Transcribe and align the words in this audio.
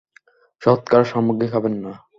সদকার 0.61 1.01
সামগ্রী 1.11 1.47
খাবেন 1.53 1.73
না। 1.83 1.91